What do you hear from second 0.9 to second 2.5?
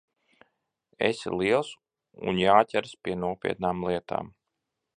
Esi liels, un